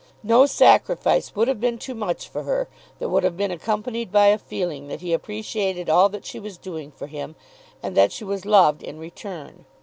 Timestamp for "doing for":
6.57-7.05